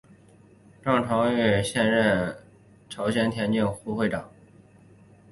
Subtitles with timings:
[0.81, 2.35] 郑成玉现任
[2.89, 4.31] 朝鲜田径协会副秘书长。